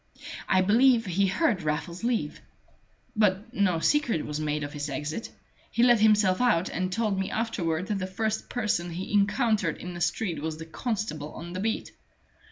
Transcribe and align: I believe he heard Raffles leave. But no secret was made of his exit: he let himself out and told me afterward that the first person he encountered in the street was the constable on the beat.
I 0.49 0.63
believe 0.63 1.05
he 1.05 1.27
heard 1.27 1.61
Raffles 1.61 2.03
leave. 2.03 2.41
But 3.15 3.53
no 3.53 3.77
secret 3.77 4.25
was 4.25 4.39
made 4.39 4.63
of 4.63 4.73
his 4.73 4.89
exit: 4.89 5.29
he 5.69 5.83
let 5.83 5.99
himself 5.99 6.41
out 6.41 6.69
and 6.69 6.91
told 6.91 7.19
me 7.19 7.29
afterward 7.29 7.85
that 7.85 7.99
the 7.99 8.07
first 8.07 8.49
person 8.49 8.89
he 8.89 9.13
encountered 9.13 9.77
in 9.77 9.93
the 9.93 10.01
street 10.01 10.41
was 10.41 10.57
the 10.57 10.65
constable 10.65 11.33
on 11.33 11.53
the 11.53 11.59
beat. 11.59 11.91